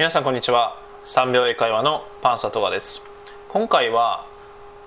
[0.00, 0.78] 皆さんこんにちは。
[1.04, 3.04] 3秒英会話のパンサトガです。
[3.50, 4.26] 今回は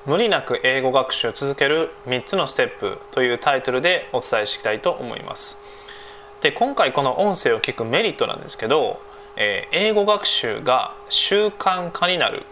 [0.08, 5.62] 無理なく英語学習を続ける3つのステップというタイトルでお伝えしていきたいと思います。
[6.42, 9.00] で今回この音声を聞くメリットなんですけど、
[9.36, 12.48] えー、英語学習が習慣化になる。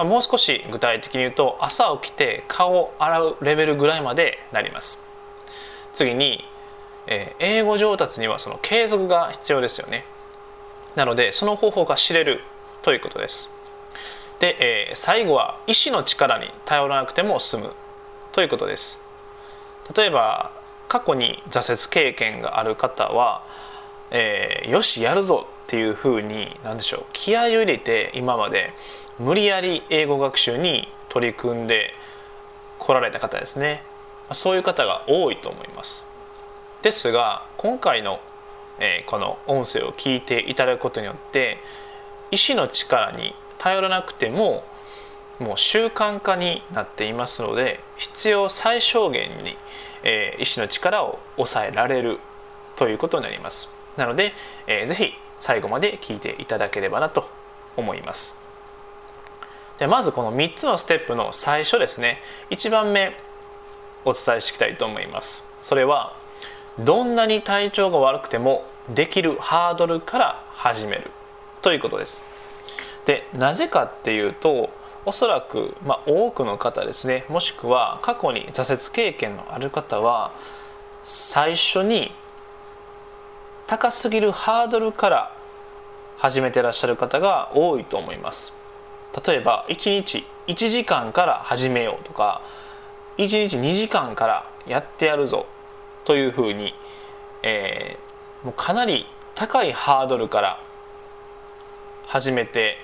[0.00, 5.06] もう少し具体的に言うと朝起きて顔を洗うレベルぐらいまでなります。
[5.94, 6.44] 次に、
[7.06, 10.04] えー、英語上達にはその継続が必要ですよね。
[10.96, 12.40] なのでその方法が知れる
[12.82, 13.50] ということです。
[14.40, 17.72] で、えー、最後は意志の力に頼らなくても済む
[18.32, 19.00] ということです。
[19.96, 20.52] 例えば
[20.88, 23.44] 過去に挫折経験がある方は、
[24.10, 28.72] えー、よしやるぞっていうふうに何でしょう気合を入れて今まで
[29.18, 31.94] 無理やり英語学習に取り組んで
[32.78, 33.84] こられた方ですね。
[34.32, 36.06] そういう方が多いと思います。
[36.82, 38.20] ですが今回の
[38.84, 41.58] えー、この音声を聞いていただくことによって
[42.32, 44.64] 意志の力に頼らなくても
[45.38, 49.56] もう習慣化になっていますので必要最小限に、
[50.02, 52.18] えー、意志の力を抑えられる
[52.74, 53.76] ということになります。
[53.96, 54.32] なので、
[54.66, 57.28] えー、ぜひ最後まで聞いていただければなと
[57.76, 58.36] 思います。
[59.78, 62.20] でまずこの3つのステップの最初ですね。
[62.50, 63.16] 1番目
[64.04, 65.48] お伝えしていきたいと思います。
[65.60, 66.16] それは
[66.80, 71.10] どんなに体調が悪くてもできるハードルから始める
[71.60, 72.22] ということです。
[73.04, 74.70] でなぜかっていうと
[75.04, 80.32] おそらく、まあ、多くの方ですねもしくは過去に挫折経験のある方は
[81.02, 82.12] 最初に
[83.66, 85.36] 高すぎるハードルから
[86.18, 88.56] 始めてらっしゃる方が多いと思います。
[89.26, 92.42] 例えば1日1時間から始めようとか
[93.18, 95.46] 1日2時間からやってやるぞ
[96.04, 96.74] というふうに、
[97.42, 98.11] えー、
[98.44, 100.60] もうかなり高いハードルから
[102.06, 102.76] 始めて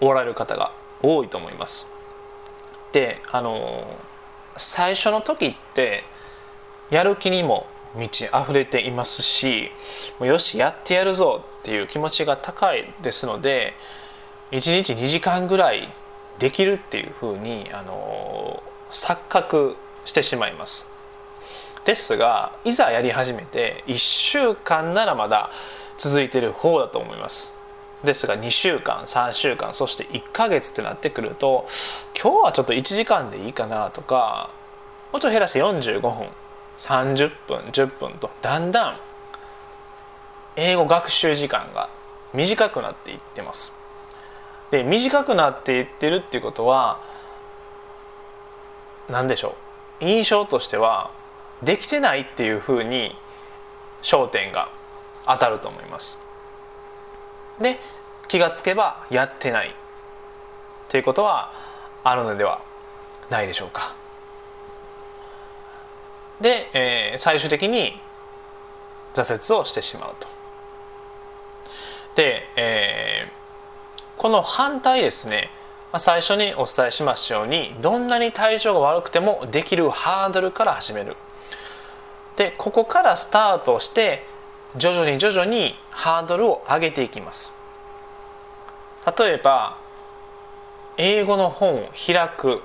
[0.00, 1.90] おられる方が多いと思います。
[2.92, 3.86] であの
[4.56, 6.04] 最初の時って
[6.90, 9.70] やる気にも満ち溢れていますし
[10.18, 13.74] もうよしやってやるぞっていう気持ちが高いですので
[14.50, 15.88] 1日2時間ぐらい
[16.38, 20.91] できるっていうふうにあの錯覚してしまいます。
[21.84, 25.50] ですがいざやり始めて1週間ならまだ
[25.98, 27.54] 続いてる方だと思います。
[28.04, 31.66] ですが2週間3週間そして1ヶ月ってなってくると
[32.20, 34.50] 今日はちょっと1時間でいいかなとか
[35.12, 36.28] もうちょっと減らして45分
[36.78, 38.96] 30分10分とだんだん
[40.56, 41.88] 英語学習時間が
[42.34, 43.78] 短くなっていってます。
[44.70, 47.00] で短くなっていってるっていうことは
[49.08, 49.54] 何でしょ
[50.00, 50.04] う？
[50.04, 51.10] 印象としては
[51.62, 53.14] できてないっていうふうに
[54.02, 54.68] 焦点が
[55.26, 56.26] 当たると思います。
[57.60, 57.78] で
[58.28, 59.72] 気がつけばやってないっ
[60.88, 61.52] ていうことは
[62.02, 62.60] あるのでは
[63.30, 63.94] ないでしょうか。
[66.40, 67.98] で、えー、最終的に
[69.14, 70.28] 挫折をしてしまうと。
[72.16, 75.50] で、えー、この反対ですね
[75.98, 81.16] 最初にお伝えしましたようにどんなに体調が悪くてもできるハードルから始める
[82.42, 84.26] でここからスタートして
[84.76, 87.56] 徐々に徐々にハードルを上げていきます。
[89.16, 89.78] 例えば
[90.96, 92.62] 英語の本を開く。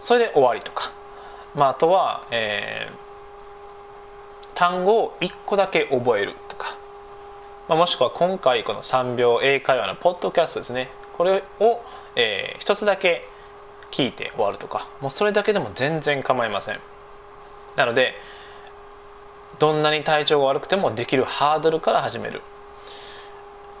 [0.00, 0.92] それで終わりとか、
[1.54, 6.76] まあ、あとは、えー、単語を1個だけ覚えるとか、
[7.68, 10.90] まあ、もしくは今回この3秒英会話のポッドキャストですね。
[11.14, 11.82] これを、
[12.16, 13.26] えー、1つだけ
[13.90, 14.90] 聞いて終わるとか。
[15.00, 16.80] もうそれだけでも全然構いません。
[17.78, 18.14] なので
[19.58, 22.42] どんなに体調が悪くてもできるハードルから始める。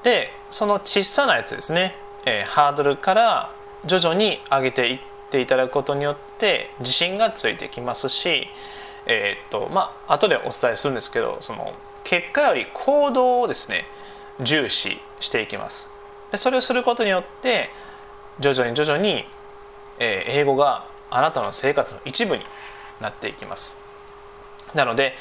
[0.02, 3.52] でその小さなやつですね、えー、ハードルから
[3.84, 4.98] 徐々に上げていっ
[5.30, 8.46] ていただくことによって自信がついてきますし
[9.06, 13.84] えー、っとまあ後でお伝えするんですけどその結果より行動をですね
[14.40, 15.92] 重視していきます。
[16.30, 17.70] でそれをすることによって
[18.38, 19.24] 徐々に徐々に、
[19.98, 22.44] えー、英語があなたの生活の一部に
[23.00, 23.87] なっていきます。
[24.74, 25.14] なので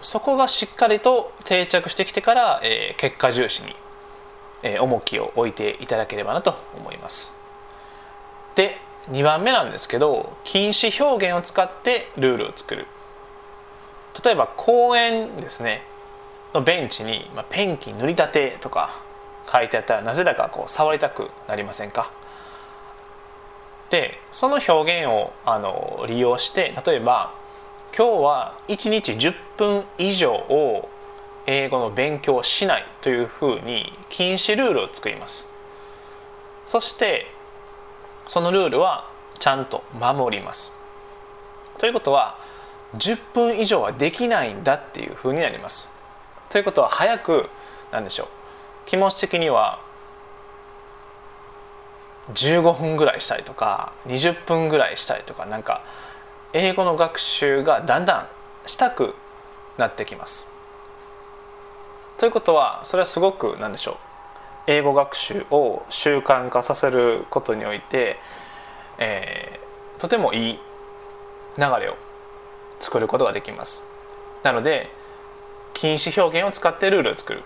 [0.00, 3.74] そこがしっかりと定着してきてから、えー、結果重視に、
[4.62, 7.38] えー、重きを置いていただければなと思います。
[8.54, 8.78] で
[9.10, 12.86] 2番目なんですけど禁止表現を使ってルールを作る。
[14.24, 15.82] 例えば公園ですね
[16.54, 19.02] のベンチに、まあ、ペンキ塗りたてとか
[19.50, 22.10] 書いてあったらなぜだかこう触りたくなりませんか？
[23.90, 27.32] でその表現をあの利用して例えば
[27.94, 30.88] 今日は1日10分以上を
[31.46, 35.48] 英語の勉強をしないというふうに禁止ルールを作ります。
[36.64, 37.26] そして
[38.26, 40.72] そのルールはちゃんと守ります。
[41.78, 42.38] ということは
[42.96, 45.92] 10分以上はできないんだっていうふうになります。
[46.48, 47.48] ということは早く
[47.92, 48.28] なんでしょう
[48.86, 49.80] 気持ち的には
[52.34, 55.82] 15分ぐらいしたいとか20分ぐらいしたいとかなんか
[56.58, 58.28] 英語の学習がだんだん
[58.66, 59.14] したく
[59.76, 60.48] なってきます。
[62.16, 63.96] ということはそれはすごく何でしょう
[64.66, 68.16] 英語学習を習慣化させることにおいて、
[68.96, 70.58] えー、とてもいい
[71.58, 71.96] 流れを
[72.80, 73.86] 作ることができます。
[74.42, 74.88] なので
[75.74, 77.42] 禁止表現を使ってルールを作る。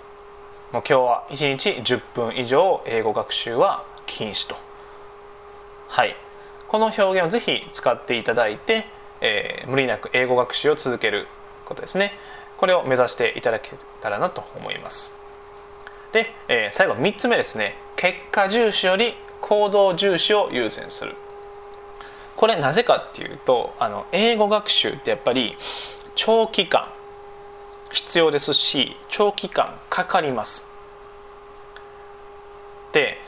[0.70, 4.54] もう今日は1日10分以上英語学習は禁止と。
[5.88, 6.14] はい。
[6.68, 8.84] この表現をぜひ使っていただいて、
[9.20, 11.26] えー、無理なく英語学習を続ける
[11.64, 12.12] ことですね。
[12.56, 13.70] これを目指していただけ
[14.00, 15.14] たらなと思います。
[16.12, 17.76] で、えー、最後3つ目ですね。
[17.96, 21.14] 結果重視より行動重視を優先する。
[22.36, 25.56] これなぜかっていうとあの英語学習ってやっぱり
[26.14, 26.88] 長期間
[27.90, 30.72] 必要ですし長期間かかります。
[32.92, 33.18] で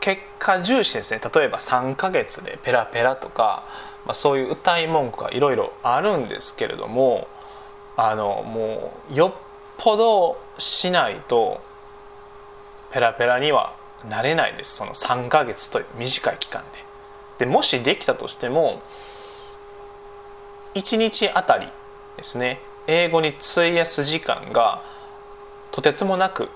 [0.00, 1.20] 結果重視ですね。
[1.32, 3.64] 例えば3ヶ月でペラペラとか、
[4.10, 7.28] まあ、そういう歌い文句がいろいろあるんですけれども
[7.96, 9.32] あのもうよっ
[9.78, 11.60] ぽどしないと
[12.90, 13.76] ペラペラには
[14.08, 14.78] なれないです。
[14.78, 17.44] その3ヶ月という短い期間で。
[17.44, 18.82] でもしできたとしても
[20.74, 21.68] 1日あたり
[22.16, 22.58] ですね
[22.88, 24.82] 英語に費やす時間が
[25.70, 26.48] とてつもなく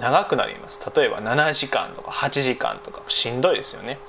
[0.00, 0.84] 長くなります。
[0.96, 4.00] 例えば7時間とか8時間とかしんどいですよね。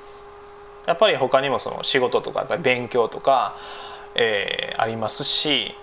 [0.86, 3.58] やっぱり他にもその仕事とか勉強とか、
[4.16, 5.76] えー、ありますし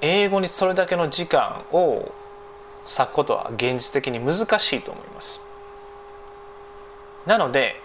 [0.00, 2.12] 英語にそれだけの時間を
[2.86, 5.46] 割くことは現実的に難しいと思います。
[7.26, 7.80] なので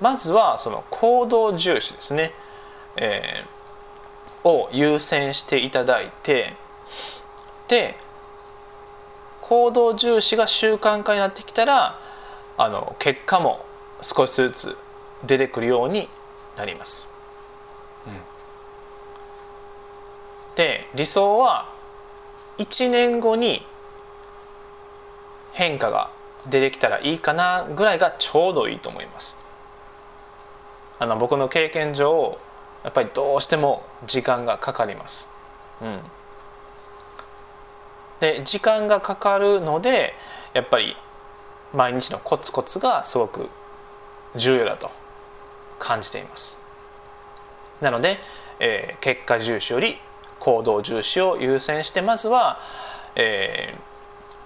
[0.00, 2.32] まずはその行動重視ですね、
[2.96, 6.52] えー、を優先していただいて
[7.68, 7.96] で
[9.40, 11.98] 行動重視が習慣化になってきたら
[12.56, 13.64] あの結果も
[14.04, 14.76] 少しずつ
[15.24, 16.10] 出てくるように
[16.56, 17.08] なります。
[18.06, 18.12] うん、
[20.56, 21.72] で理想は
[22.58, 23.64] 1年後に
[25.54, 26.10] 変化が
[26.46, 29.38] 出てきたらいいかなぐらいがちょうどいいと思います。
[30.98, 32.38] あの僕の経験上
[32.82, 35.30] やっぱりどうしても時間がかかります。
[35.80, 35.98] うん
[38.20, 40.14] で時間がかかるので
[40.52, 40.96] やっぱり
[41.72, 43.48] 毎日のコツコツがすごく
[44.36, 44.90] 重要だと
[45.78, 46.60] 感じています。
[47.80, 48.18] なので、
[48.60, 49.98] えー、結果重視より
[50.38, 52.60] 行動重視を優先してまずは、
[53.16, 53.74] え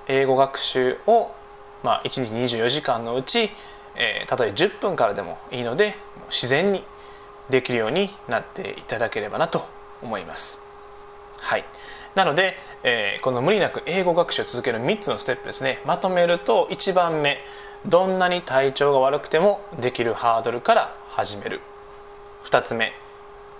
[0.07, 1.31] ー、英語学習を、
[1.83, 3.51] まあ、1日24時間のうち、
[3.95, 5.95] えー、たとえ10分からでもいいので
[6.31, 6.85] 自然に
[7.51, 9.67] できるようになっていただければなと
[10.03, 10.63] 思います。
[11.39, 11.65] はい。
[12.15, 15.81] なので、えー、この無理なく英語学習を続ける3つのステップですね。
[15.85, 17.39] まとめると1番目。
[17.87, 21.61] どんなに体調が悪くてもできるハードルから始める。
[22.45, 22.93] 2つ目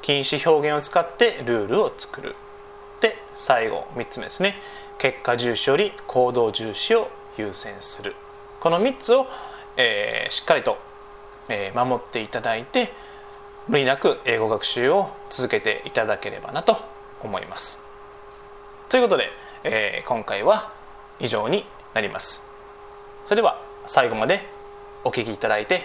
[0.03, 2.35] 禁止表現を使ってルールを作る。
[3.01, 4.57] で最後3つ目ですね
[4.99, 8.15] 結果重視より行動重視を優先する。
[8.61, 9.27] この3つを、
[9.77, 10.79] えー、しっかりと、
[11.49, 12.93] えー、守っていただいて
[13.69, 16.77] 無理なく英語学習を続けていただければなと
[17.23, 17.85] 思います。
[18.89, 19.31] ということで、
[19.63, 20.73] えー、今回は
[21.21, 22.51] 以上になります。
[23.25, 24.41] それでは最後まで
[25.03, 25.83] お聴きいただいて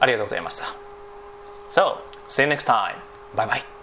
[0.00, 0.66] ありがとうございました
[1.70, 2.96] So, see you next time.
[3.36, 3.77] Bye bye.